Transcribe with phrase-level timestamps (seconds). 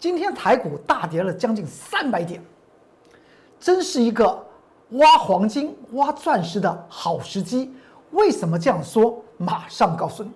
[0.00, 2.40] 今天台股大跌了将近三百点，
[3.58, 4.46] 真是一个
[4.90, 7.74] 挖黄金、挖钻石的好时机。
[8.12, 9.20] 为什么这样说？
[9.36, 10.30] 马上告诉你。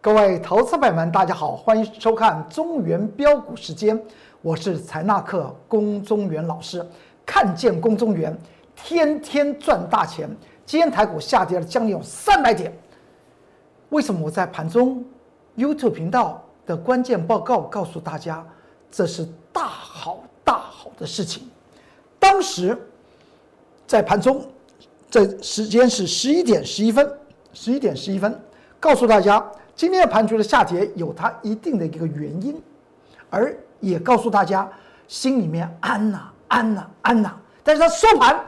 [0.00, 4.00] 各位投资朋友们，大家好，欢迎收看中原标股时间，
[4.40, 6.86] 我是财纳克龚中原老师。
[7.26, 8.34] 看见宫中原，
[8.74, 10.30] 天天赚大钱。
[10.64, 12.72] 今天台股下跌了将近有三百点，
[13.90, 15.04] 为什么我在盘中
[15.56, 18.44] YouTube 频道的关键报告告诉大家，
[18.90, 21.48] 这是大好大好的事情？
[22.18, 22.76] 当时
[23.86, 24.44] 在盘中，
[25.10, 27.08] 这时间是十一点十一分，
[27.52, 28.40] 十一点十一分，
[28.80, 29.44] 告诉大家。
[29.76, 32.60] 今天的盘局的下跌有它一定的一个原因，
[33.28, 34.66] 而也告诉大家
[35.06, 37.34] 心里面安呐安呐安呐。
[37.62, 38.40] 但是它收盘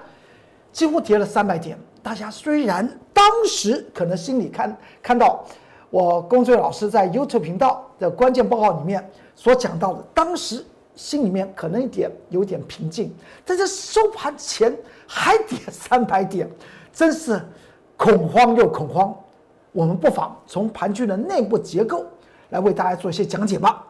[0.73, 5.45] 几乎跌了三百点，大家虽然当时可能心里看看到
[5.91, 14.77] 我龚俊老师在 YouTube 频道的关键报告里面所讲到的，当时心里面可能一点有点平静，但是收盘前
[15.07, 16.49] 还跌三百点，
[16.93, 17.41] 真是
[17.97, 19.15] 恐慌又恐慌。
[19.73, 22.05] 我们不妨从盘区的内部结构
[22.51, 23.85] 来为大家做一些讲解吧。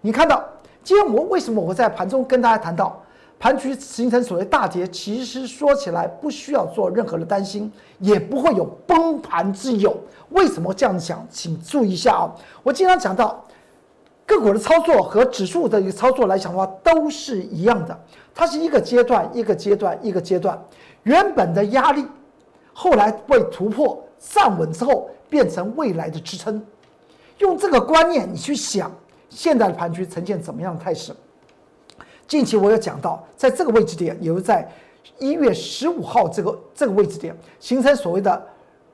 [0.00, 0.44] 你看到
[0.82, 3.00] 今天我为什么我在盘中跟大家谈到
[3.38, 9.94] 盘区形成所谓大跌，其实说起来不需要做任何的担心，也不会有崩盘之有。
[10.30, 11.26] 为什么这样讲？
[11.30, 12.32] 请注意一下啊！
[12.62, 13.44] 我经常讲到
[14.24, 17.98] 个股的操作和指数的一个操作来讲的话，都是一样的，
[18.34, 20.58] 它是一个阶段一个阶段一个阶段，
[21.02, 22.06] 原本的压力
[22.72, 24.00] 后来被突破。
[24.26, 26.64] 站稳之后，变成未来的支撑。
[27.40, 28.90] 用这个观念，你去想
[29.28, 31.14] 现在的盘局呈现怎么样的态势？
[32.26, 34.68] 近期我有讲到，在这个位置点，也就是在
[35.18, 38.46] 一月十五号这个这个位置点，形成所谓的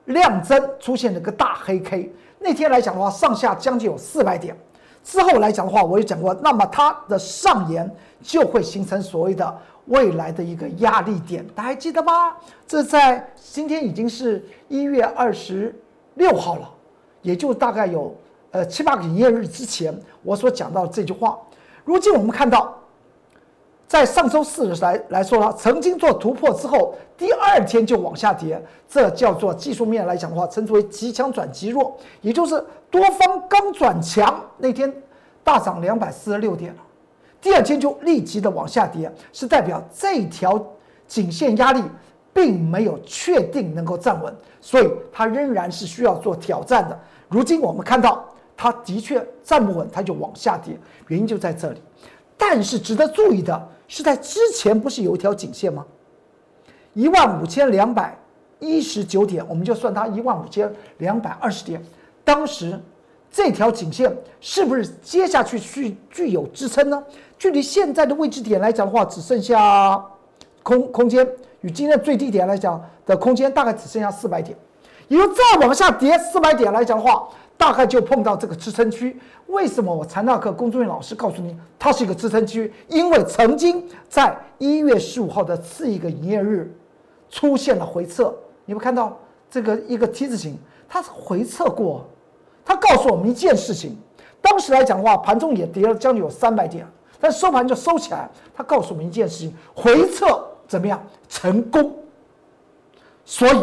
[0.07, 2.13] 量增，出现了个大黑 K。
[2.39, 4.57] 那天来讲的话，上下将近有四百点。
[5.03, 7.91] 之后来讲的话，我也讲过，那么它的上沿
[8.23, 9.59] 就会形成所谓的。
[9.87, 12.37] 未来的一个压力点，大家还记得吗？
[12.65, 15.75] 这在今天已经是一月二十
[16.15, 16.71] 六号了，
[17.23, 18.15] 也就大概有
[18.53, 19.93] 呃七八个营业日之前，
[20.23, 21.37] 我所讲到这句话。
[21.85, 22.73] 如今我们看到，
[23.91, 34.95] 在上周四来来说了，曾经做突破之后，第二天就往下跌，这叫做技术面来讲的话，称之为极强转极弱，也就是多方刚转强，那天
[35.43, 36.73] 大涨两百四十六点。
[37.41, 40.65] 第二天就立即的往下跌，是代表这条
[41.09, 41.83] 颈线压力
[42.33, 46.97] 并没有确定能够站稳，所以它仍然是需要做挑战的。
[47.29, 48.25] 如今我们看到
[48.57, 50.79] 它的确站不稳，它就往下跌，
[51.09, 51.83] 原因就在这里。
[52.39, 55.85] 但是值得注意的是，在之前不是有一条颈线吗？
[56.95, 58.17] 一万五千两百
[58.59, 61.85] 一十九点，我们就算它一万五千两百二十点，
[62.25, 62.81] 当时。
[63.33, 67.01] 这条颈线是不是接下去具具有支撑呢？
[67.39, 70.05] 距离现在的位置点来讲的话，只剩下
[70.65, 71.25] 空空间
[71.61, 74.59] 与今天最低点来讲的空间大概只剩下四百点。
[75.07, 77.29] 以后再往下跌四百点来讲的话，
[77.61, 79.21] 大概就碰到这个支撑区。
[79.49, 82.73] 为什么我财纳克工作人员老师告诉你它是一个支撑区？
[82.89, 86.75] 因为曾经在一月十五号的次一个营业日
[87.29, 88.35] 出现了回撤，
[88.65, 89.15] 你们看到
[89.51, 90.57] 这个一个 T 字形，
[90.89, 92.09] 它是回撤过。
[92.65, 93.95] 它告诉我们一件事情，
[94.41, 96.87] 当时来讲的话，盘中也跌了将近有三百点，
[97.21, 98.31] 但收盘就收起来。
[98.55, 100.99] 它告诉我们一件事情，回撤怎么样
[101.29, 101.95] 成功？
[103.27, 103.57] 所以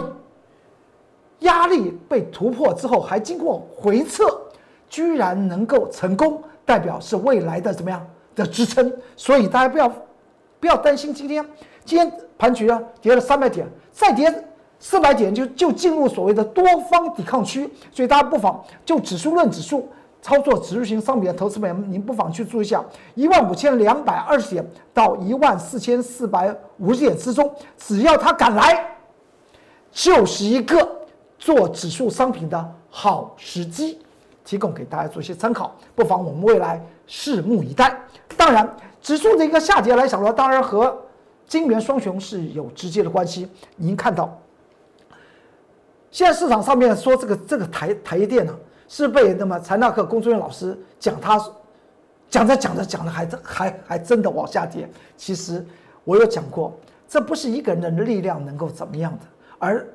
[1.39, 4.23] 压力被突破之后，还经过回撤，
[4.89, 8.05] 居然能够成功，代表是未来的怎么样
[8.35, 8.91] 的支撑？
[9.15, 9.91] 所以大家不要
[10.59, 11.45] 不要担心，今天
[11.85, 14.43] 今天盘局啊跌了三百点，再跌。
[14.79, 19.89] 四百点就就进入所谓的多方抵抗区，所以大家不妨就指数论指数
[20.21, 28.85] 操作指数型商品的投资朋友们，您不妨去注意一下一万五千两百二十点到一万四千四百五十点之中，只要它敢来，
[29.91, 30.87] 就是一个
[31.47, 33.97] 做指数商品的好时机，
[34.43, 37.97] 提供给大家做一些参考，不妨我们未来拭目以待。
[38.35, 38.69] 当然，
[39.01, 41.01] 指数的一个下跌来讲的话，当然和
[41.47, 43.49] 金元双雄是有直接的关系。
[43.77, 44.37] 您看到。
[46.11, 48.53] 现在市场上面说这个这个台台电呢，
[48.89, 51.41] 是被那么财纳克工作人员老师讲他，
[52.29, 54.89] 讲着讲着讲着还还还真的往下跌。
[55.15, 55.65] 其实
[56.03, 56.77] 我有讲过，
[57.07, 59.19] 这不是一个人的力量能够怎么样的，
[59.59, 59.87] 而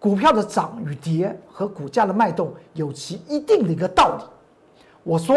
[0.00, 4.24] 股票的涨与跌和股价的脉动有其一定的一个道理。
[5.02, 5.34] 我说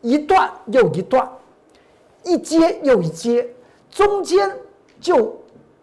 [0.00, 1.28] 一段又一段，
[2.24, 3.48] 一阶又一阶，
[3.90, 4.50] 中间
[5.00, 5.36] 就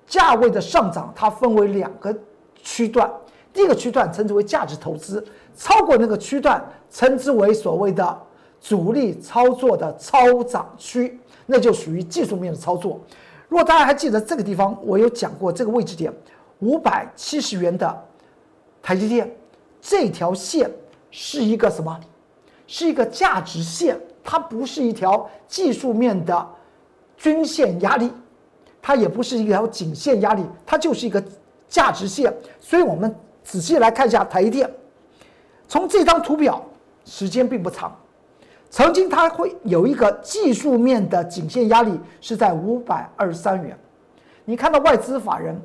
[0.08, 2.16] 价位的上涨，它分为两个
[2.62, 3.12] 区段。
[3.52, 5.26] 第一个区段称之为价值投资，
[5.58, 8.22] 超过那个区段称之为所谓的
[8.62, 13.00] 主力操作的超涨区，那就属于技术面的操作。
[13.48, 16.14] 如果大家还记得这个地方，我有讲过这个位置点，
[16.60, 18.06] 五百七十元的
[18.82, 19.30] 台积电
[19.82, 20.70] 这条线
[21.12, 22.00] 是一个什么？
[22.68, 26.48] 是一个价值线，它不是一条技术面的
[27.18, 28.12] 均线压力，
[28.82, 31.24] 它也不是一条颈线压力，它就是一个
[31.68, 32.32] 价值线。
[32.60, 33.14] 所以我们
[33.44, 34.72] 仔细来看一下台积电，
[35.68, 36.64] 从这张图表，
[37.06, 37.98] 时间并不长。
[38.70, 43.76] 曾经它会有一个技术面的颈线压力是在五百二十三元，
[44.46, 45.60] 你看到外资法人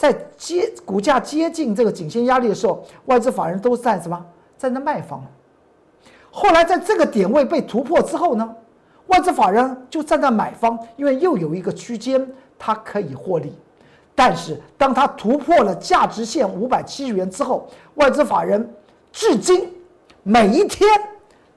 [0.00, 4.24] 在接股价接近这个颈线压力的时候，外资法人都在什么？
[4.56, 5.22] 在那卖方。
[6.30, 8.56] 后来在这个点位被突破之后呢，
[9.08, 12.26] 外资法人就站在买方，因为又有一个区间
[12.58, 13.52] 它可以获利。
[14.14, 18.74] 但是当它突破了价值线五百七十元之后，外资法人
[19.12, 19.70] 至今
[20.22, 20.88] 每一天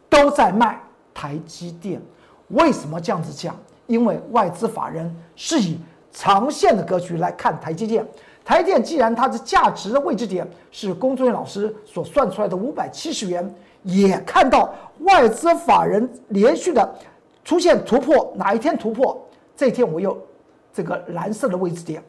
[0.10, 0.78] 都在卖。
[1.14, 2.02] 台积电
[2.50, 3.56] 为什么这样子讲？
[3.88, 5.80] 因为外资法人是以
[6.12, 8.06] 长线的格局来看台积电。
[8.46, 16.94] 台电既然它的价值的位置点是龚忠元老师所算出来的五百七十元，也看到外资法人连续的
[17.44, 19.18] 出现突破，哪一天突破？
[19.56, 20.18] 这一天我又
[20.74, 22.04] 这个蓝色的位置点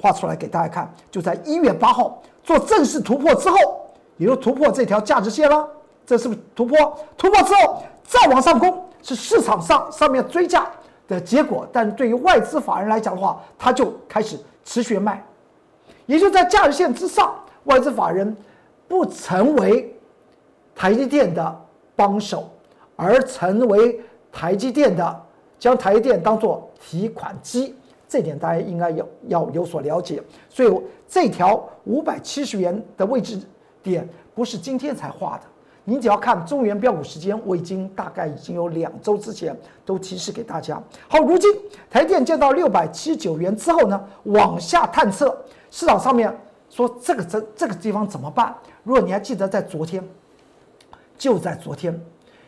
[0.00, 3.56] 画出来给大家看，就在一月八号做正式突破之后，
[4.16, 5.68] 也就突破这条价值线了。
[6.04, 6.76] 这是不是突破？
[7.16, 7.82] 突破之后。
[8.10, 10.68] 再往上攻是市场上上面追价
[11.06, 15.24] 的结果，但对于外资法人来讲的话，他就开始持续卖，
[16.10, 17.32] 也就在价值线之上，
[17.64, 18.36] 外资法人
[18.88, 19.96] 不成为
[20.74, 21.60] 台积电的
[21.94, 22.50] 帮手，
[22.96, 24.00] 而成为
[24.32, 25.22] 台积电的
[25.56, 27.76] 将台积电当做提款机，
[28.08, 30.20] 这点大家应该要要有所了解。
[30.48, 33.40] 所以这条五百七十元的位置
[33.80, 35.44] 点不是今天才画的。
[35.84, 40.82] 你只要看中原标股时间，我已经大概已经有两周之前都提示给大家。
[41.06, 41.48] 好，如今
[41.88, 45.36] 台电见到六百七十九元之后呢，往下探测，
[45.70, 46.36] 市场上面
[46.68, 48.54] 说这个这这个地方怎么办？
[48.82, 50.02] 如果你还记得在昨天，
[51.16, 51.98] 就在昨天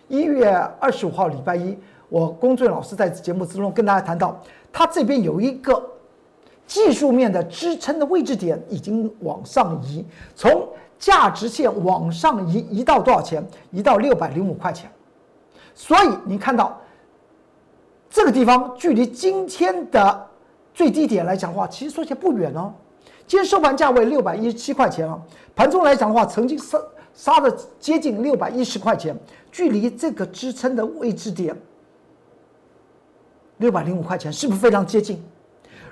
[0.09, 1.79] 一月二十五号礼拜一，
[2.09, 4.39] 我龚俊老师在节目之中跟大家谈到，
[4.73, 5.83] 他这边有一个
[6.67, 10.05] 技术面的支撑的位置点已经往上移，
[10.35, 10.69] 从。
[10.99, 13.45] 价值线往上移，移到多少钱？
[13.73, 14.89] 移到六百零五块钱。
[15.75, 16.81] 所以你看到
[18.09, 20.29] 这个地方，距离今天的
[20.73, 22.73] 最低点来讲的话，其实说起来不远哦。
[23.33, 25.19] 今天收盘价位六百一十七块钱了，
[25.57, 26.79] 盘中来讲的话，曾经杀
[27.15, 27.51] 杀的
[27.81, 29.17] 接近六百一十块钱，
[29.51, 31.57] 距离这个支撑的位置点
[33.57, 35.19] 六百零五块钱，是不是非常接近？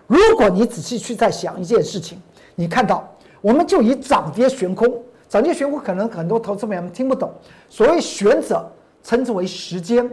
[0.07, 2.21] 如果你仔细去再想一件事情，
[2.55, 3.11] 你看到。
[3.41, 7.33] 我们就以涨跌悬空，涨跌悬空可能很多投资朋友们听不懂。
[7.71, 8.71] 所谓悬者
[9.03, 10.07] 称之为时间，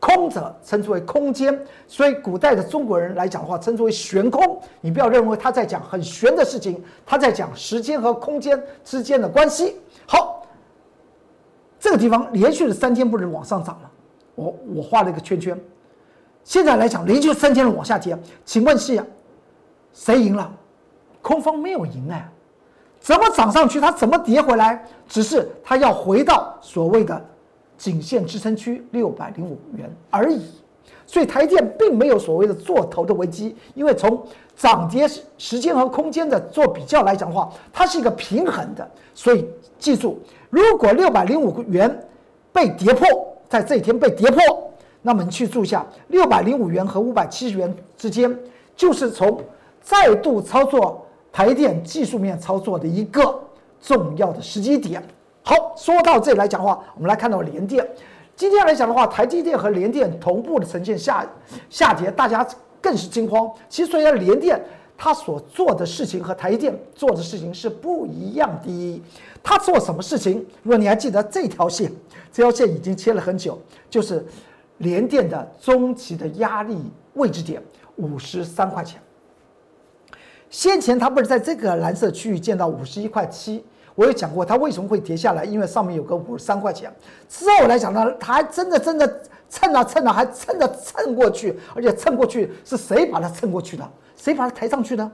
[0.00, 1.58] 空者称之为空间。
[1.86, 4.60] 所以古代的中国人来讲的话，称之为悬空。
[4.80, 9.76] 你不要认为他在讲很悬的事情，他在讲时间和空间之间的关系。
[10.06, 10.46] 好，
[11.80, 13.90] 这个地方连续的三天不能往上涨了，
[14.34, 15.58] 我我画了一个圈圈。
[16.44, 19.02] 现在来讲，连续三天的往下跌，请问是
[19.92, 20.50] 谁赢了？
[21.20, 22.26] 空方没有赢哎。
[23.00, 23.80] 怎么涨上去？
[23.80, 24.84] 它怎么跌回来？
[25.08, 27.24] 只是它要回到所谓的
[27.78, 30.42] 颈线支撑区六百零五元而已。
[31.06, 34.22] 所以台电并没有所谓的做头的危机，因为从
[34.54, 35.08] 涨跌
[35.38, 38.86] 时间和空间的做比较来讲的话，它是一个平衡的。
[39.14, 40.18] 所以记住，
[40.50, 42.06] 如果六百零五元
[42.52, 43.06] 被跌破，
[43.48, 44.42] 在这一天被跌破，
[45.00, 48.38] 那么你去注意一下，六百零五元和五百七十元之间，
[48.76, 49.40] 就是从
[49.80, 51.06] 再度操作。
[51.30, 53.38] 台电技术面操作的一个
[53.80, 55.00] 重要的时机点。
[55.48, 57.82] 好，说到这里来讲的话，我们来看到联电。
[58.36, 61.26] 今天来讲的话，台积电和联电同步的呈现下
[61.70, 62.46] 下跌，大家
[62.82, 63.50] 更是惊慌。
[63.66, 64.62] 其实，虽然联电
[64.94, 69.02] 它所做的事情和台积电做的事情是不一样的。
[69.42, 70.34] 它做什么事情？
[70.62, 71.90] 如果你还记得这条线，
[72.30, 74.22] 这条线已经切了很久，就是
[74.76, 76.76] 联电的中期的压力
[77.14, 77.62] 位置点
[77.96, 79.00] 五十三块钱。
[80.50, 83.64] 先前它不是在这个蓝色区域见到五十一块七，
[83.98, 86.88] 我有讲过它为什么会跌下来，因为上面有个五十三块钱。
[87.28, 93.84] 之后来讲呢，它还真的真的蹭啊蹭啊，还蹭着蹭过去，而且蹭过去是谁把它蹭过去的？
[94.14, 95.10] 谁把它抬上去的？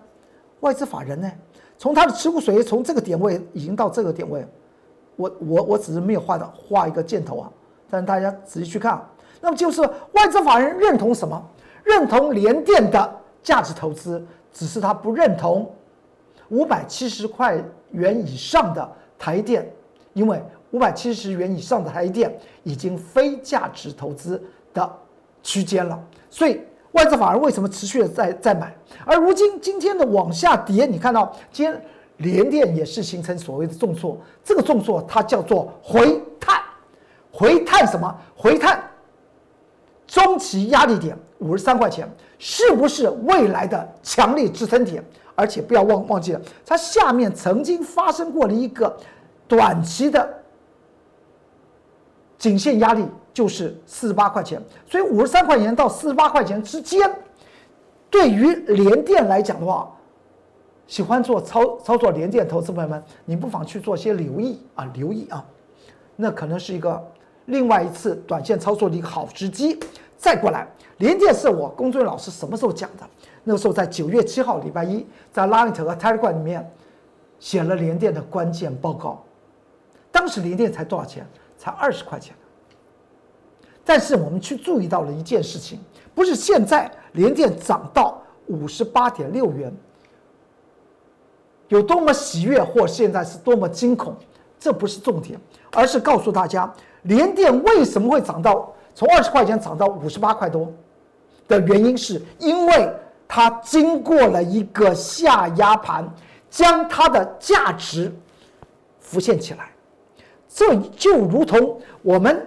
[0.61, 1.33] 外资法人呢？
[1.79, 4.47] 从它的持股水位从这个点位已经到这个点位，
[5.17, 7.51] 我我我只是没有画的画一个箭头啊，
[7.89, 9.03] 但是大家仔细去看，
[9.41, 9.81] 那么就是
[10.13, 11.43] 外资法人认同什么？
[11.83, 13.21] 认同联电的。
[13.43, 14.25] 价值投资，
[14.55, 15.71] 只是他不认同
[16.49, 17.63] 五百七十块
[17.95, 19.67] 元以上的台电，
[20.13, 24.91] 因为五百七十元以上的台电已经非价值投资的
[25.43, 25.99] 区间了，
[26.29, 26.61] 所以
[26.93, 28.75] 外资反而为什么持续的在在买？
[29.05, 31.85] 而如今今天的往下跌，你看到今天
[32.19, 36.61] 联电也是形成所谓的重挫，这个重挫它叫做回探，
[37.31, 38.15] 回探什么？
[38.37, 38.83] 回探。
[40.07, 42.09] 中期压力点五十三块钱，
[42.39, 45.03] 是不是未来的强力支撑点？
[45.35, 48.97] 而且不要忘忘记了，它下面曾经发生过了一个
[49.49, 50.43] 短期的
[52.39, 54.63] 颈线压力，就是四十八块钱。
[54.89, 57.11] 所以五十三块钱到四十八块钱之间，
[58.09, 59.91] 对于联电来讲的话，
[60.87, 65.45] 喜欢做操操作联电投资朋友们，你不妨去做些留意啊，留意啊，
[66.15, 67.03] 那可能是一个。
[67.47, 69.79] 另外一次短线操作的一个好时机，
[70.17, 70.67] 再过来，
[70.99, 73.07] 连电是我龚俊老师什么时候讲的？
[73.43, 76.73] 那个时候在九月七号礼拜一，在 Line 和 Telegram 里面
[77.39, 79.23] 写了连电的关键报告。
[80.11, 81.27] 当时连电才多少钱？
[81.59, 82.35] 才二十块钱。
[83.85, 85.79] 但是我们去注意到了一件事情，
[86.15, 89.71] 不是现在连电涨到五十八点六元，
[91.69, 94.17] 有多么喜悦，或现在是多么惊恐，
[94.59, 95.39] 这不是重点，
[95.73, 96.73] 而是告诉大家。
[97.05, 100.71] 联电为什么会涨到从二十块钱涨到五十八块多？
[101.47, 102.91] 的原因是因为
[103.29, 106.09] 它经过了一个下压盘，
[106.49, 108.11] 将它的价值
[108.99, 109.71] 浮现起来。
[110.49, 112.47] 这就如同我们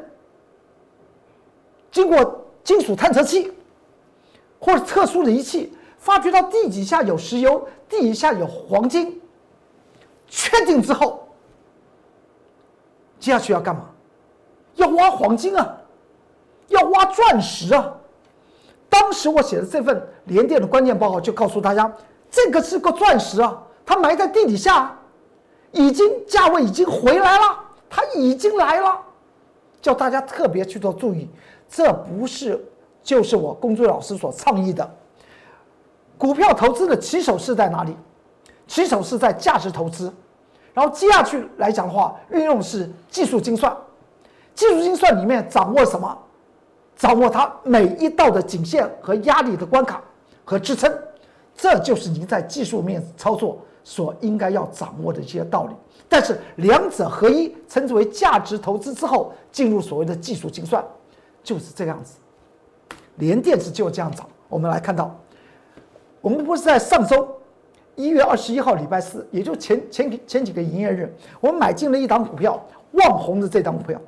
[1.92, 3.52] 经过金属探测器
[4.60, 9.22] 或者特殊的仪器，发觉到地底下有石油，地底下有黄金，
[10.28, 11.28] 确定之后，
[13.20, 13.90] 接下去要干嘛？
[14.78, 15.78] 要挖黄金啊，
[16.70, 17.94] 要挖钻石啊！
[18.90, 21.92] 当时我写的这份联电的关键报告就告诉大家，
[22.32, 24.98] 这个是个钻石啊，它埋在地底下，
[25.72, 28.98] 已经价位已经回来了，它已经来了，
[29.82, 31.30] 叫大家特别去做注意。
[31.70, 32.64] 这不是
[33.04, 34.90] 就是我工作老师所倡议的
[36.18, 37.96] 股票投资的起手是在哪里？
[38.68, 40.14] 起手是在价值投资，
[40.74, 43.76] 然后接下去来讲的话，运用是技术精算。
[44.58, 46.18] 技术精算里面掌握什么？
[46.96, 50.02] 掌握它每一道的颈线和压力的关卡
[50.44, 50.92] 和支撑，
[51.56, 55.76] 这就是您在技术面操作所应该要掌握的一些道理。
[56.10, 60.84] 但是两者合一，称之为价值投资之后，进入所谓的技术精算，
[61.44, 62.16] 就是这样子。
[63.18, 64.28] 连电子就这样涨。
[64.50, 65.16] 我们来看到，
[66.20, 67.28] 我们不是在上周
[67.94, 72.60] 一月二十一号礼拜四，也就前前前几个营业日，我们买进了一档股票，
[72.94, 74.02] 旺红的这档股票。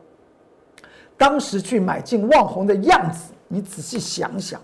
[1.19, 4.61] 当时去买进旺宏的样子，你仔细想想，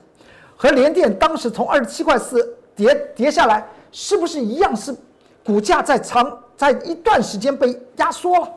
[0.56, 4.74] 和联电当时从二十七块四跌跌下来，是不是一样？
[4.74, 4.96] 是
[5.44, 8.50] 股价在长在一段时间被压缩了，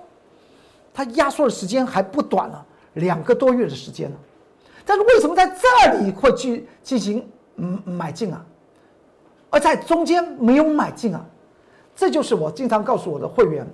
[0.94, 2.64] 它压缩的时间还不短了，
[2.94, 4.16] 两个多月的时间呢。
[4.86, 8.46] 但是为什么在这里会去进行嗯买进啊？
[9.50, 11.26] 而在中间没有买进啊？
[11.96, 13.66] 这就是我经常告诉我的会员，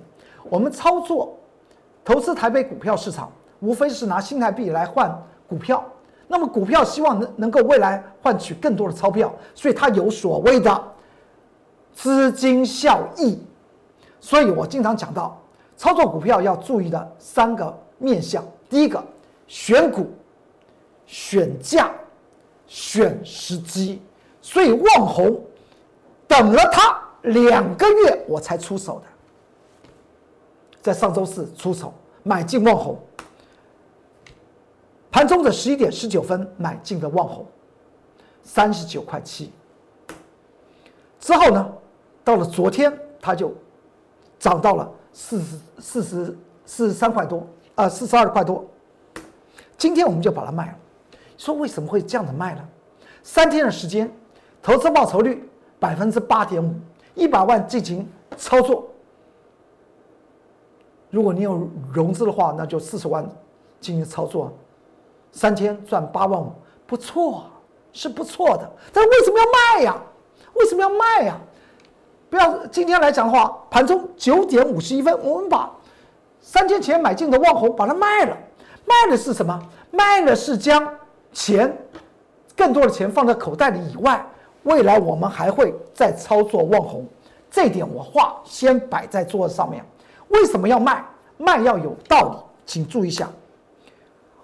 [0.49, 1.37] 我们操作
[2.03, 3.31] 投资台北股票市场。
[3.59, 5.09] 无非是拿新台币来换
[5.47, 5.83] 股票，
[6.27, 10.83] 那么股票希望能能够未来换取更多的钞票，所以它有所谓的
[11.93, 13.39] 资金效益。
[14.19, 15.39] 所以我经常讲到，
[15.77, 19.03] 操作股票要注意的三个面向：第一个，
[19.47, 20.11] 选股、
[21.05, 21.91] 选价、
[22.65, 24.01] 选时机。
[24.41, 25.39] 所以旺红
[26.27, 29.89] 等了它两个月，我才出手的，
[30.81, 31.93] 在上周四出手
[32.23, 32.97] 买进旺红。
[35.15, 37.47] 盘中的十一点十九分买进的旺红，
[38.43, 39.49] 三十九块七。
[41.21, 41.73] 之后呢，
[42.21, 42.91] 到了昨天，
[43.21, 43.53] 它就
[44.37, 48.65] 涨到了四十四十四十三块多，啊，四十二块多。
[49.77, 50.75] 今天我们就把它卖了。
[51.37, 52.67] 说为什么会这样的卖呢？
[53.23, 54.13] 三天的时间，
[54.61, 56.75] 投资报酬率百分之八点五，
[57.13, 58.05] 一百万进行
[58.35, 58.85] 操作。
[61.09, 63.25] 如果你有融资的话，那就四十万
[63.79, 64.51] 进行操作。
[65.35, 66.49] 三天赚八万五，
[66.87, 67.43] 不错，
[67.91, 68.71] 是不错的。
[68.93, 70.01] 但为什么要卖呀？
[70.53, 71.37] 为什么要卖呀？
[72.29, 75.69] 不要今天来讲的话，盘中九点五十一分，我们把
[76.39, 78.37] 三天前买进的旺红把它卖了。
[78.85, 79.61] 卖的是什么？
[79.91, 80.89] 卖的是将
[81.33, 81.77] 钱
[82.55, 84.25] 更多的钱放在口袋里以外，
[84.63, 87.05] 未来我们还会再操作旺红。
[87.51, 89.83] 这点我话先摆在桌子上面。
[90.29, 91.03] 为什么要卖？
[91.37, 93.29] 卖要有道理，请注意一下。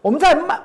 [0.01, 0.59] 我们在卖。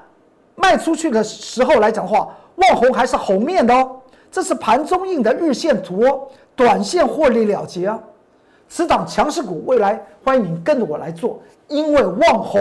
[0.57, 4.01] 卖出去的时候来讲的话，望红还是红面的哦。
[4.31, 7.99] 这是盘中印的日线图哦，短线获利了结啊。
[8.69, 12.61] 此档强势股，未来欢迎你跟着我来做，因为望红，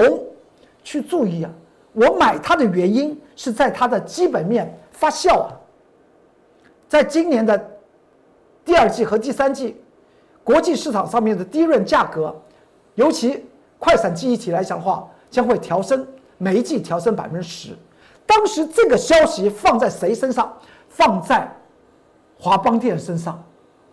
[0.84, 1.50] 去注意啊，
[1.94, 5.50] 我买它的原因是在它的基本面发酵啊，
[6.88, 7.60] 在今年的
[8.64, 9.75] 第二季和第三季，
[10.44, 12.34] 国际市场上面的低润价格，
[12.94, 13.44] 尤其
[13.80, 17.75] 快闪记忆体来讲话，将会调升，每一季调升百分之十。
[18.25, 20.51] 当时这个消息放在谁身上？
[20.89, 21.54] 放在
[22.39, 23.44] 华邦电身上。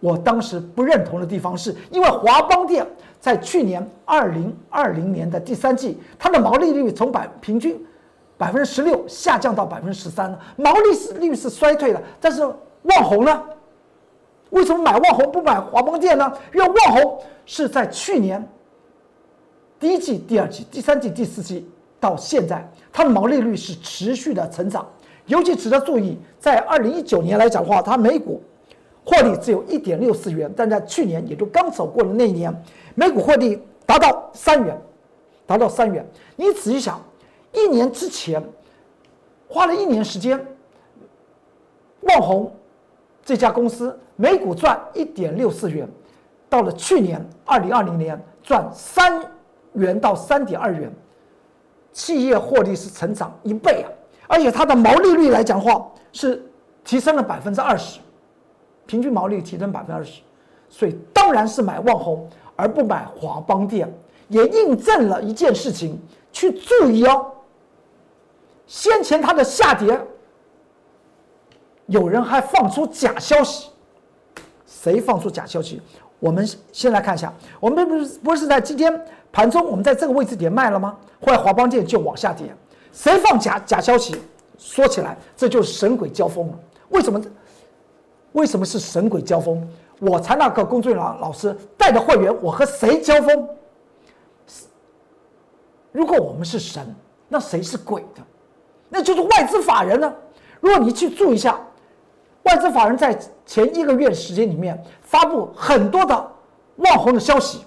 [0.01, 2.87] 我当时不认同的地方，是因为华邦电
[3.21, 7.81] 在去年二零二零年的第三季，它的毛利率从百平均
[8.37, 12.03] 百分之十六下降到百分之十三了，毛利是率是衰退了。
[12.21, 13.43] 但是旺宏呢？
[14.51, 16.33] 为什么买旺宏不买华邦电呢？
[16.53, 18.47] 因为旺宏是在去年
[19.79, 21.71] 第一季、第二季、第三季、第四季
[22.03, 24.85] 到现在，它的毛利率是持续的成长。
[25.27, 28.43] 尤其值得注意，在二零一九年来讲的话，它每股。
[29.05, 32.53] 获利只有一点六四元，但在去年，也就刚走过的那一年，
[32.97, 34.77] 每股获利达到三元，
[35.47, 36.05] 达到三元。
[36.37, 37.01] 你仔细想，
[37.53, 38.43] 一年之前
[39.49, 40.39] 花了一年时间，
[42.01, 42.53] 旺宏
[43.25, 45.89] 这家公司每股赚一点六四元，
[46.49, 49.21] 到了去年二零二零年赚三
[49.75, 50.93] 元到三点二元，
[51.93, 53.89] 企业获利是成长一倍啊！
[54.27, 56.43] 而且它的毛利率来讲话，是
[56.85, 58.01] 提升了百分之二十。
[58.87, 60.21] 平均毛利提升百分之二十，
[60.69, 63.91] 所以当然是买旺宏而不买华邦电，
[64.29, 65.99] 也印证了一件事情，
[66.33, 67.33] 去注意哦。
[68.67, 70.01] 先前它的下跌，
[71.87, 73.71] 有人还放出假消息，
[74.67, 75.81] 谁放出假消息？
[76.19, 80.97] 我们先来看一下，我们不是不是在今天盘中我们在这个位置点卖了吗？
[81.25, 82.55] 后来华邦电就往下跌，
[82.93, 84.15] 谁放假假消息？
[84.59, 86.59] 说起来这就是神鬼交锋了，
[86.91, 87.21] 为什么？
[88.33, 89.67] 为什么是神鬼交锋？
[90.01, 93.49] 我才那个工作人员老师带的会员，我和谁交锋？
[95.91, 96.95] 如果我们是神，
[97.29, 98.23] 那谁是鬼的？
[98.89, 100.13] 那就是外资法人呢。
[100.61, 101.61] 如果你去注意一下，
[102.45, 106.33] 外资法人在前一个月时间里面发布很多的
[106.77, 107.65] 望红的消息。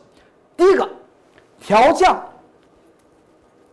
[0.55, 0.89] 第一个，
[1.65, 2.23] 调降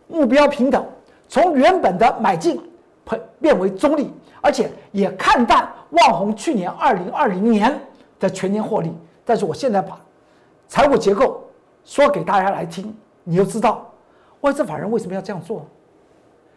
[0.07, 0.83] 目标平等，
[1.27, 2.59] 从原本的买进
[3.05, 4.11] 变变为中立。
[4.41, 7.79] 而且也看淡旺宏去年二零二零年
[8.19, 8.91] 的全年获利，
[9.23, 9.97] 但是我现在把
[10.67, 11.41] 财务结构
[11.85, 13.89] 说给大家来听，你就知道
[14.41, 15.65] 外资法人为什么要这样做。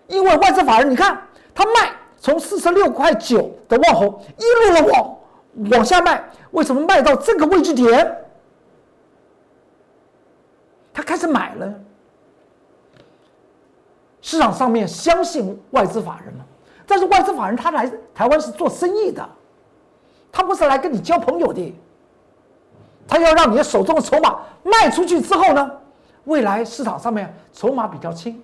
[0.09, 1.17] 因为外资法人，你看
[1.55, 5.17] 他卖从四十六块九的旺宏一路的往
[5.71, 8.17] 往下卖，为什么卖到这个位置点，
[10.97, 11.75] 他开始买了？
[14.23, 16.45] 市场上面相信外资法人吗？
[16.87, 19.29] 但是外资法人他来台湾是做生意的，
[20.33, 21.79] 他不是来跟你交朋友的，
[23.07, 25.71] 他要让你的手中的筹码卖出去之后呢，
[26.25, 28.43] 未来市场上面筹码比较轻，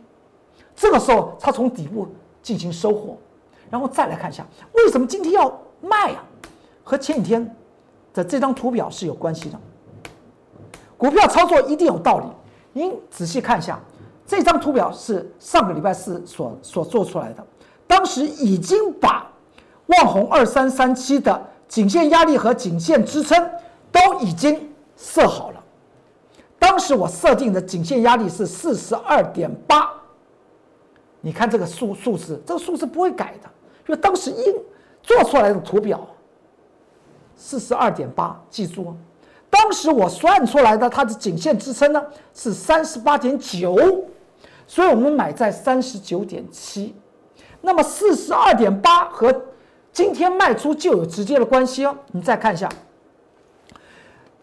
[0.77, 2.07] 这个时候他从底部
[2.43, 3.17] 进行收获，
[3.71, 6.23] 然后再来看一下为什么今天要卖啊？
[6.85, 7.57] 和前几天
[8.12, 9.59] 的这张图表是有关系的。
[10.99, 12.27] 股票操作一定有道理，
[12.73, 13.79] 您仔细看一下，
[14.27, 17.45] 这张图表是上个礼拜四所所做出来的。
[17.87, 19.31] 当时已经把
[19.87, 23.51] 万红二三三七的颈线压力和颈线支撑
[23.91, 25.63] 都已经设好了。
[26.59, 29.91] 当时我设定的颈线压力是四十二点八，
[31.21, 33.51] 你看这个数数字，这个数字不会改的，
[33.89, 34.55] 因为当时应
[35.03, 36.01] 做出来的图表
[37.37, 38.97] 四十二点八，记住，
[39.62, 44.05] 当时我算出来的它的颈线支撑呢是三十八点九，
[44.66, 46.92] 所以我们买在三十九点七。
[47.61, 49.33] 那么四十二点八和
[49.92, 51.96] 今天卖出就有直接的关系哦。
[52.11, 52.68] 你再看一下，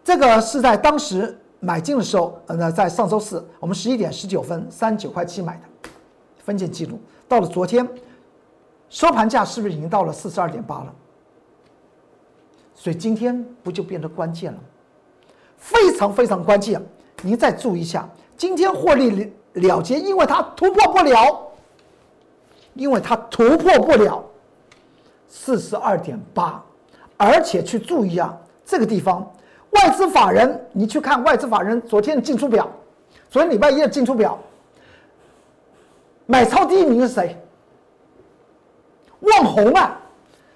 [0.06, 5.90] 这个是在当时买进的时候，呃，在上周四我们十一点十九分三九块七买的，
[6.38, 6.98] 分件记录。
[7.28, 7.86] 到了昨天
[8.90, 10.96] 收盘价是不是已经到了四十二点八了？
[12.74, 14.60] 所以今天不就变得关键了？
[15.60, 16.82] 非常非常关键。
[17.22, 21.46] 您再注意一下，今天获利了结，因为它突破不了。
[22.76, 24.24] 因为它突破不了
[25.28, 26.64] 四十二点八，
[27.18, 29.30] 而且去注意啊，这个地方
[29.72, 32.70] 外资法人，你去看外资法人昨天的进出表，
[33.30, 34.40] 昨天礼拜一的进出表，
[36.26, 37.38] 买超第一名是谁？
[39.20, 40.00] 旺红啊，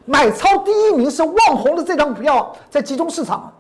[0.06, 3.52] 买超第一名是旺红的这张股票在集中市场，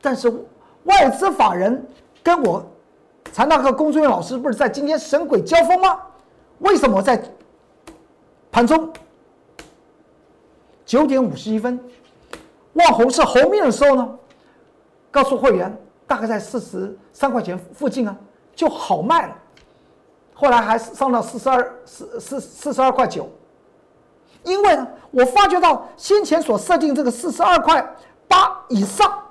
[0.00, 0.32] 但是
[0.84, 1.86] 外资法人
[2.22, 2.64] 跟我
[3.32, 6.00] 财纳克工作人员老师不是在今天神鬼交锋吗？
[6.58, 7.22] 为什么在
[8.50, 8.92] 盘中
[10.84, 11.78] 九点五十一分，
[12.72, 14.18] 望红是红面的时候呢，
[15.10, 15.74] 告诉会员
[16.06, 18.16] 大概在四十三块钱附近啊，
[18.54, 19.36] 就好卖了。
[20.34, 23.28] 后来还上到四十二四四四十二块九，
[24.42, 27.86] 因为呢，我发觉到先前所设定这个四十二块
[28.26, 29.22] 八以上，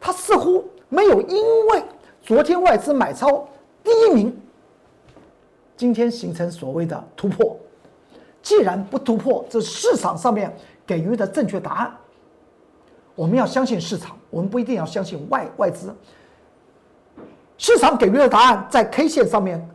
[0.00, 1.84] 它似乎没有因为
[2.22, 3.48] 昨天外资买超
[3.82, 4.36] 第一名，
[5.76, 7.58] 今天形成所谓的突破。
[8.42, 10.54] 既然不突破，这市场上面
[10.86, 11.96] 给予的正确答案，
[13.16, 15.92] 我们要相信市场，我们不一定要相信外外资。
[17.58, 19.68] 市场给予的答案在 K 线上面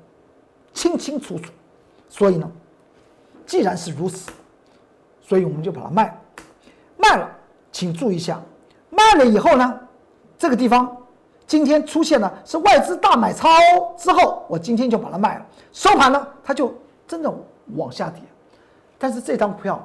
[0.73, 1.51] 清清楚楚，
[2.07, 2.49] 所以呢，
[3.45, 4.31] 既然是如此，
[5.21, 6.13] 所以我们就把它卖了，
[6.95, 7.29] 卖了，
[7.73, 8.41] 请注意一下，
[8.89, 9.79] 卖了以后呢，
[10.41, 10.97] 这个地方
[11.45, 13.47] 今天出现了是外资大买超
[13.95, 16.73] 之后，我今天就把它卖了，收盘呢，它就
[17.07, 17.31] 真的
[17.75, 18.23] 往下跌。
[18.97, 19.79] 但是这张股票，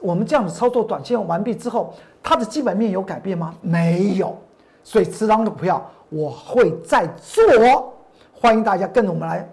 [0.00, 3.52] 我们这样子操作短线完毕之后，它的基本面有改变吗？
[3.60, 4.38] 没有，
[4.84, 7.92] 所以这张的股票我会再做。
[8.32, 9.50] 欢迎大家跟着我们来，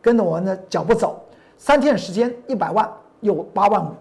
[0.00, 1.20] 跟着我们的脚步走。
[1.56, 3.92] 三天的时间，一百万又八万五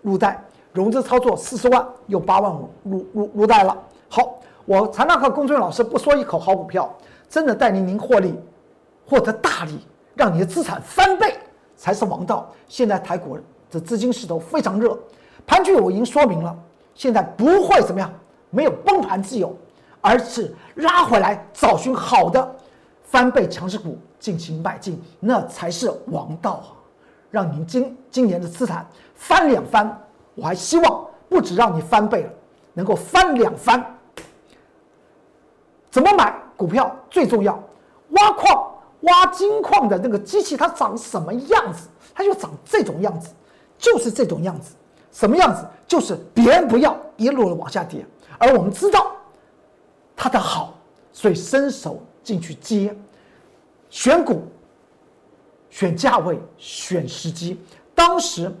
[0.00, 3.76] 入袋，融资操作四十万又八万五入入入袋了。
[4.08, 6.92] 好，我财纳克公孙老师不说一口好股票，
[7.28, 8.34] 真的带领您获利，
[9.06, 9.78] 获得大利，
[10.14, 11.36] 让你的资产翻倍
[11.76, 12.50] 才是王道。
[12.68, 13.38] 现在台股。
[13.70, 14.94] 这资金势头非常热，
[15.46, 16.54] 盘局我已经说明了，
[16.94, 18.12] 现在不会怎么样，
[18.50, 19.56] 没有崩盘之有，
[20.02, 22.54] 而是拉回来找寻好的
[23.02, 26.68] 翻倍强势股进行迈进，那才是王道啊！
[27.30, 29.98] 让您今今年的资产翻两番，
[30.34, 32.30] 我还希望不止让你翻倍了，
[32.74, 33.82] 能够翻两番。
[35.92, 37.62] 怎么买股票最重要？
[38.08, 41.88] 挖矿挖金矿的那个机器它长什么样子？
[42.12, 43.32] 它就长这种样子。
[43.78, 44.76] 就是这种样子，
[45.10, 45.66] 什么样子？
[45.88, 48.06] 就是别人不要，一路的往下跌，
[48.38, 49.10] 而我们知道
[50.14, 50.74] 它的好，
[51.10, 52.96] 所以伸手进去接，
[53.90, 54.44] 选股、
[55.68, 57.60] 选价位、选时机。
[57.92, 58.54] 当时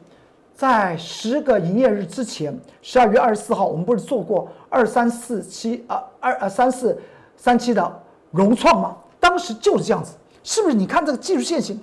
[0.56, 7.00] 在十个营业日之前，十二月二十四号，我们不是做过二三四七啊二呃三四
[7.42, 8.96] 三七的融创吗？
[9.18, 10.12] 当时就是这样子，
[10.44, 10.74] 是不是？
[10.76, 11.76] 你看这个技术线型，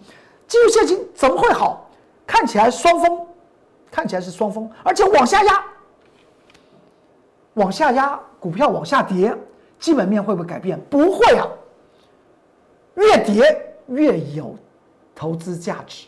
[0.47, 1.85] 技术线型怎么会好？
[2.25, 3.27] 看起来双峰。
[3.91, 5.63] 看起来是双峰，而且往下压，
[7.55, 9.35] 往下压，股票往下跌，
[9.79, 10.79] 基本面会不会改变？
[10.91, 11.47] 不会啊，
[12.93, 14.55] 越跌越有
[15.15, 16.05] 投资价值。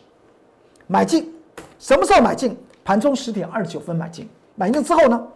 [0.85, 1.33] 买进，
[1.79, 2.55] 什么时候买进？
[2.85, 5.27] 盘中十点二十九分买进，买进之后呢，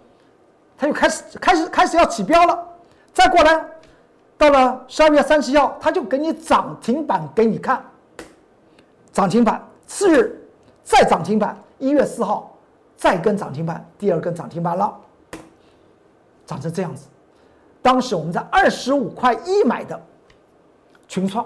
[0.78, 2.63] 它又开始开始开始要起标了。
[3.12, 3.65] 再过来，
[4.38, 7.84] 到了十二月三十号，它就给你涨停板给你看，
[9.12, 10.48] 涨停板，次日
[10.84, 11.58] 再涨停板。
[11.78, 12.58] 一月四号，
[12.95, 14.98] 再跟涨停板，第二根涨停板了，
[16.45, 17.08] 长成这样子。
[17.82, 20.02] 当时我们在二十五块一买的
[21.08, 21.45] 群创，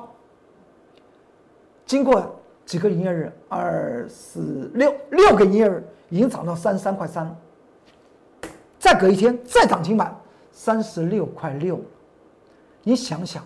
[1.86, 7.36] 经过几个营业日，二四六六个营业日，已经涨到三十三块三。
[8.80, 10.16] 再隔一天，再涨停板，
[10.52, 11.80] 三十六块六。
[12.84, 13.46] 你想想，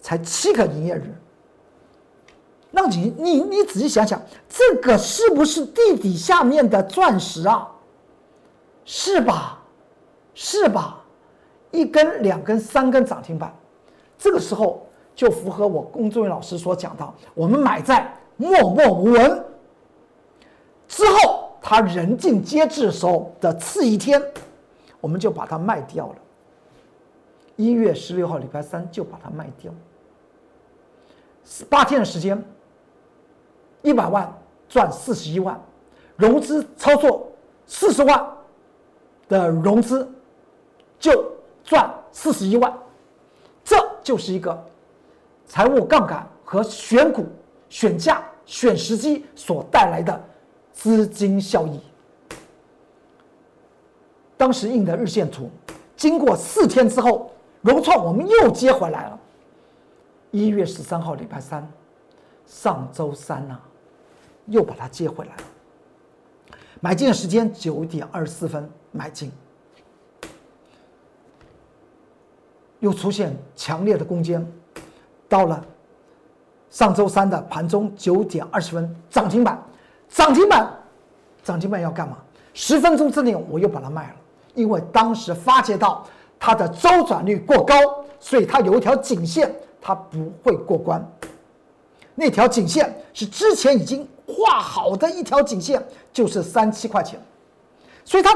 [0.00, 1.14] 才七个营业日。
[2.70, 7.68] 那你你你仔细想想，这个是不是地底下面的钻石啊？
[8.84, 9.60] 是吧？
[10.34, 11.04] 是吧？
[11.70, 13.54] 一根、两根、三根涨停板，
[14.18, 19.44] 这个时候就符合我龚作伟老师所讲到，我们买在默默无闻
[20.88, 24.20] 之后，他人尽皆知的时候的次一天，
[25.00, 26.16] 我们就把它卖掉了。
[27.60, 29.70] 一月十六号礼拜三就把它卖掉，
[31.68, 32.42] 八天的时间。
[33.82, 34.30] 一百万
[34.66, 35.60] 赚四十一万，
[36.16, 37.30] 融资操作
[37.66, 38.26] 四十万
[39.28, 40.10] 的融资
[40.98, 41.30] 就
[41.62, 42.72] 赚四十一万，
[43.62, 44.66] 这就是一个
[45.46, 47.26] 财务杠杆和选股、
[47.68, 50.18] 选价、选时机所带来的
[50.72, 51.78] 资金效益。
[54.38, 55.50] 当时印的日线图，
[55.94, 57.30] 经过四天之后，
[57.62, 59.18] 融创我们又接回来了。
[60.30, 61.66] 一月十三号，礼拜三，
[62.46, 63.58] 上周三呐。
[64.46, 65.42] 又把它接回来了。
[66.80, 69.30] 买进的时间九点二十四分买进，
[72.80, 74.44] 又出现强烈的攻坚，
[75.28, 75.64] 到了
[76.68, 79.62] 上周三的盘中九点二十分涨停板，
[80.08, 80.68] 涨停板，
[81.44, 82.16] 涨停板要干嘛？
[82.52, 84.16] 十分钟之内我又把它卖了，
[84.54, 86.04] 因为当时发觉到
[86.40, 87.76] 它的周转率过高，
[88.18, 91.00] 所以它有一条颈线，它不会过关。
[92.16, 94.08] 那条颈线是之前已经。
[94.32, 97.20] 画好的一条颈线就是三七块钱，
[98.04, 98.30] 所以它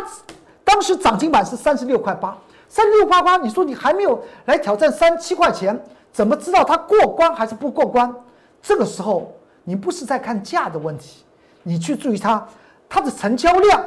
[0.64, 2.36] 当时涨停板是三十六块八，
[2.68, 8.12] 三六八八，你说你还没有来挑战三七块钱，怎么知道它过关还是不过关？
[8.60, 11.22] 这个时候你不是在看价的问题，
[11.62, 12.44] 你去注意它
[12.88, 13.84] 它的成交量，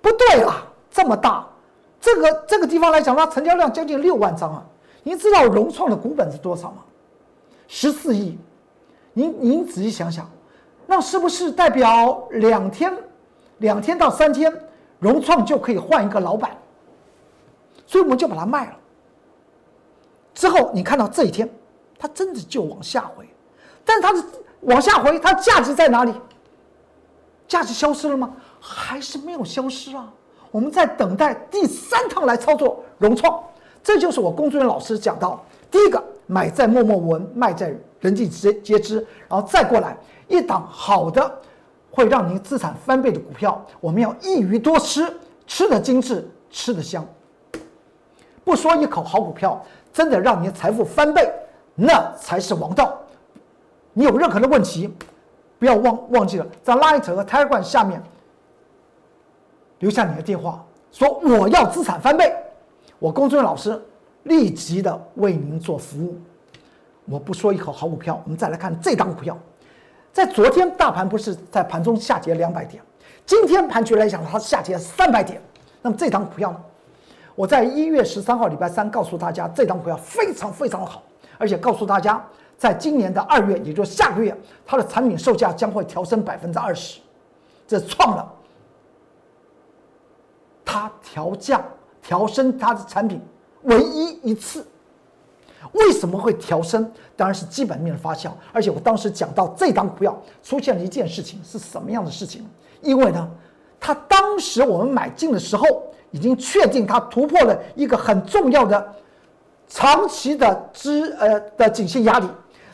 [0.00, 1.46] 不对啦，这么大，
[2.00, 4.64] 这个这个地方来讲，它成交量将近六万张啊！
[5.02, 6.84] 您知道融创的股本是多少吗？
[7.66, 8.38] 十四亿，
[9.12, 10.28] 您您仔细想想，
[10.86, 12.92] 那是不是代表两天，
[13.58, 14.52] 两天到三天，
[14.98, 16.56] 融创就可以换一个老板？
[17.86, 18.76] 所以我们就把它卖了。
[20.34, 21.48] 之后你看到这一天，
[21.98, 23.28] 它真的就往下回，
[23.84, 24.22] 但它的
[24.60, 26.14] 往下回，它价值在哪里？
[27.48, 28.36] 价值消失了吗？
[28.60, 30.12] 还是没有消失啊？
[30.58, 33.40] 我们在等待第三趟来操作融创，
[33.80, 35.40] 这就是我工作人员老师讲到
[35.70, 36.02] 第一个。
[36.26, 38.96] 买在默默无闻，卖在人尽皆皆知，
[39.28, 41.40] 然后再过来一档好的，
[41.92, 45.10] 会让您资产翻倍的股票，我们要一鱼多吃，
[45.46, 47.06] 吃的精致，吃的香。
[48.44, 51.32] 不说一口好股票，真的让您财富翻倍，
[51.76, 52.98] 那才是王道。
[53.92, 54.92] 你有任何的问题，
[55.58, 58.02] 不要忘忘记了在 Light 和 Telegram 下面
[59.78, 62.32] 留下你的电话，说我要资产翻倍，
[62.98, 63.80] 我工作人员老师。
[64.24, 66.18] 立即的为您做服务。
[67.06, 69.38] 我不说一口好股票，我们再来看这档股票。
[70.12, 72.82] 在昨天大盘不是在盘中下跌两百点，
[73.24, 75.40] 今天盘局来讲它下跌三百点。
[75.80, 76.60] 那么这档股票呢？
[77.34, 81.02] 我在一月十三号礼拜三告诉大家，这档股票非常非常好，
[81.38, 82.22] 而且告诉大家，
[82.58, 84.36] 在今年的二月，也就下个月，
[84.66, 87.00] 它的产品售价将会调升百分之二十，
[87.66, 88.30] 这创了
[90.70, 91.64] 它调降、
[92.02, 93.18] 调升它的产品。
[93.62, 94.66] 唯一一次，
[95.72, 96.92] 为什么会调升？
[97.16, 98.30] 当然是基本面的发酵。
[98.52, 102.46] 而且我当时讲到这档股票出现了一件事情，是什么样的事情？
[102.82, 103.26] 因为呢，
[103.80, 105.64] 它当时我们买进的时候，
[106.10, 108.94] 已经确定它突破了一个很重要的
[109.68, 112.28] 长期的支呃的颈线压力。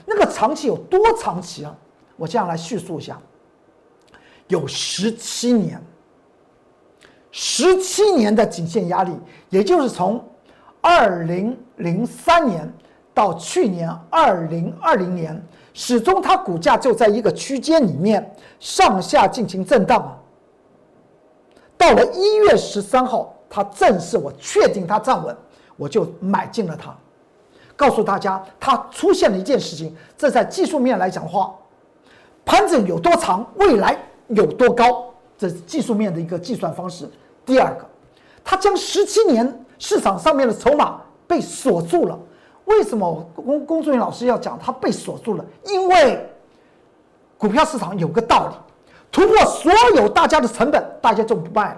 [0.05, 1.73] 那个长期有多长期啊？
[2.17, 3.19] 我这样来叙述一下，
[4.49, 5.81] 有十七年，
[7.37, 9.11] 十七年的颈线压力，
[9.51, 10.25] 也就是从。
[10.87, 12.71] 二零零三年
[13.15, 15.43] 到去年二零二零年，
[15.73, 20.23] 始终它股价就在一个区间里面上下进行震荡。
[21.79, 25.35] 到了一月十三号，它正式我确定它站稳，
[25.79, 26.95] 我就买进了它。
[27.75, 31.55] 告诉大家，它出现了一件事情，这在技术面来讲的话，
[32.45, 37.09] 盘整有多长，未来有多高，这是技术面的一个计算方式。
[37.45, 37.87] 第二个，
[38.45, 39.61] 它将十七年。
[39.77, 42.19] 市场上面的筹码被锁住了，
[42.65, 45.45] 为什么工工作人老师要讲它被锁住了？
[45.67, 46.27] 因为
[47.37, 48.55] 股票市场有个道理，
[49.11, 51.77] 突破所有大家的成本，大家就不卖了；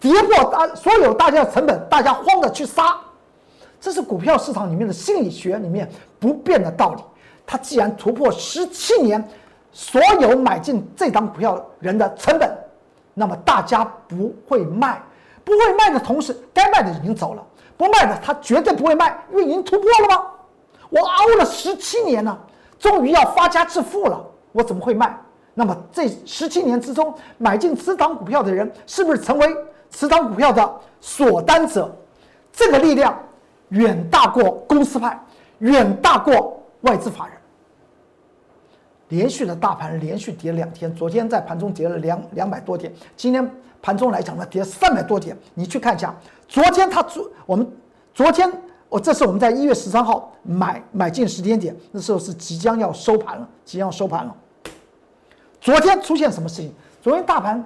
[0.00, 2.98] 跌破大所有大家的成本，大家慌的去杀。
[3.80, 7.02] 这是股票市场里面的心理学里面不变的道理。
[7.46, 9.26] 它既然突破十七年
[9.72, 12.52] 所有买进这张股票人的成本，
[13.14, 15.00] 那么大家不会卖。
[15.44, 17.44] 不会卖的同时，该卖的已经走了，
[17.76, 20.24] 不卖的他绝对不会卖，因为已经突破了吗？
[20.88, 22.38] 我熬了十七年了，
[22.78, 25.14] 终于要发家致富了，我怎么会卖？
[25.52, 29.54] 那么这十七年之中，买进此档股票的人，是不是成为
[29.90, 31.94] 此档股票的锁单者？
[32.50, 33.14] 这个力量
[33.68, 35.20] 远大过公司派，
[35.58, 37.36] 远大过外资法人。
[39.08, 43.50] 连续的大盘连续跌两天，昨天在盘中跌了两两百多点，今天。
[43.84, 45.36] 盘中来讲呢，跌三百多点。
[45.52, 46.16] 你去看一下，
[46.48, 47.70] 昨天它昨我们
[48.14, 48.50] 昨天
[48.88, 54.34] 我这是我们在一月十三号买买进时间点，那时候是即将要收盘了，即将要收盘了。
[55.60, 56.74] 昨天出现什么事情？
[57.02, 57.62] 昨天大盘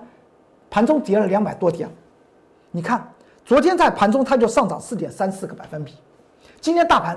[0.68, 1.88] 盘中跌了两百多点，
[2.72, 3.08] 你看
[3.44, 5.94] 昨天在盘中它就上涨四点三四个百分比，
[6.60, 7.16] 今天大盘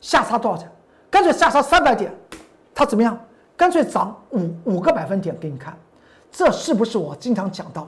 [0.00, 0.68] 下杀多少钱？
[1.08, 2.12] 干脆下杀三百点，
[2.74, 3.16] 它怎么样？
[3.60, 5.76] 干脆涨五五个百分点给你看，
[6.32, 7.86] 这是不是我经常讲到？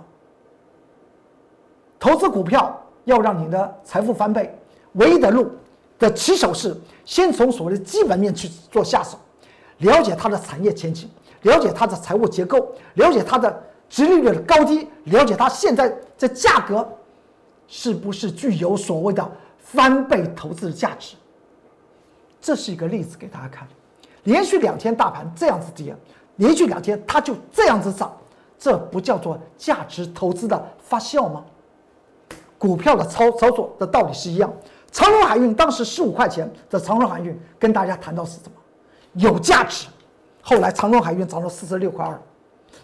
[1.99, 4.55] 投资股票要让你的财富翻倍，
[4.93, 5.51] 唯一的路
[5.99, 9.17] 的起手是先从所谓的基本面去做下手，
[9.79, 11.09] 了解它的产业前景，
[11.41, 16.87] 了解它的财务结构，了解它的殖利率的高低，了解它现在这价格
[17.67, 21.17] 是不是具有所谓的翻倍投资的价值。
[22.43, 23.67] 这是一个例子给大家看，
[24.25, 25.97] 连续两天大盘这样子跌，
[26.37, 28.17] 连续两天它就这样子涨，
[28.59, 31.45] 这不叫做价值投资的发酵吗？
[32.59, 34.53] 股票的操操作的道理是一样，
[34.91, 38.53] 长荣海运当时十五块钱的长荣海运跟大家谈到是什么？
[39.15, 39.89] 有价值。
[40.41, 42.21] 后来长荣海运涨到四十六块二，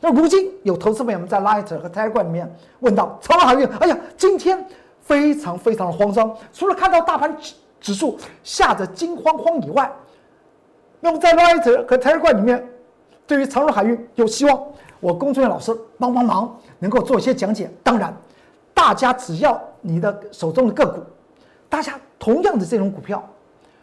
[0.00, 4.64] 那如今有投资朋友们在 Light 和 Telegram 里面问到长荣海运，哎呀，今天
[5.00, 9.90] 非常非常的慌张，除了看到大盘指指数吓得惊慌慌以外，
[11.00, 12.66] 那么在 Light 和 Telegram 里面，
[13.26, 14.62] 对于长荣海运有希望，
[15.00, 17.70] 我工作人员老师帮帮忙，能够做一些讲解。
[17.82, 18.14] 当然，
[18.74, 21.00] 大家只要你的手中的个股，
[21.68, 23.22] 大家同样的这种股票，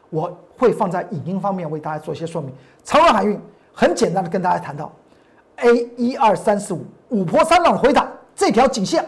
[0.09, 2.53] 我会放在影音方面为大家做一些说明。
[2.83, 3.39] 长荣海运
[3.73, 4.91] 很简单的跟大家谈到
[5.57, 9.07] ，A 一二三四五五波三浪回档这条颈线，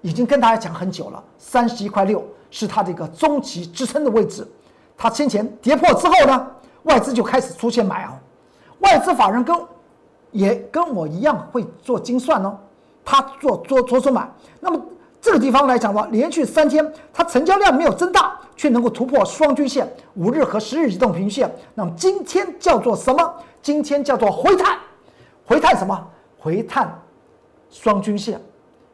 [0.00, 4.46] 已经跟大家讲很久了，三十一块六是它的一个中期支撑的位置。
[4.96, 6.50] 它先前跌破之后呢，
[6.84, 8.18] 外资就开始出现买啊，
[8.78, 9.56] 外资法人跟
[10.30, 12.56] 也跟我一样会做精算哦，
[13.04, 14.26] 他做做做出买，
[14.60, 14.80] 那么。
[15.20, 21.50] 这个地方来讲的话，连续三天它成交量没有增大，却能够突破双均线、五日和十日移动平均线。
[21.74, 23.34] 那么今天叫做什么？
[23.62, 24.78] 今天叫做回探，
[25.46, 25.98] 回探什么？
[26.38, 27.02] 回探
[27.70, 28.38] 双均线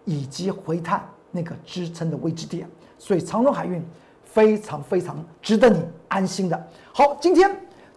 [0.04, 2.64] 以及回探那个支撑的位置点。
[2.96, 3.84] 所以长荣海运
[4.22, 6.68] 非常非常值得你安心的。
[6.92, 7.50] 好，今天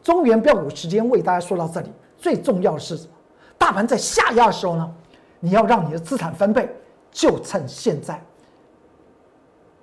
[0.03, 1.91] 中原标股时间为大家说到这里。
[2.17, 3.09] 最重要的是什么？
[3.57, 4.95] 大盘在下压的时候呢，
[5.39, 6.69] 你要让你的资产翻倍。
[7.11, 8.19] 就趁现在，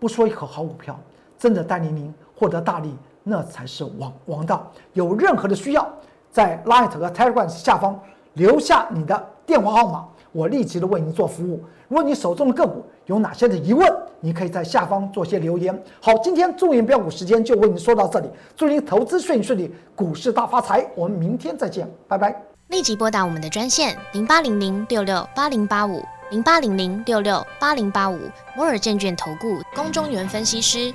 [0.01, 0.99] 不说一口好股票，
[1.39, 4.69] 真的带领您获得大利，那才是王王道。
[4.95, 5.89] 有任何的需要，
[6.33, 8.01] 在 Light 和 Telegram 下方
[8.33, 11.63] 留下你的电话号码，我立即的为您做服务。
[11.89, 13.91] 如果你手中的个股有哪些的疑问，
[14.21, 15.77] 你可以在下方做些留言。
[16.01, 20.87] 好，今天中原标股时间就为您说到这里，祝您投资顺顺利，股市大发财。
[20.95, 22.35] 我们明天再见，拜拜。
[22.69, 26.03] 立即拨打我们的专线零八零零六六八零八五。
[26.31, 28.17] 零八零零六六八零八五
[28.57, 30.95] 摩尔证券投顾龚中原分析师，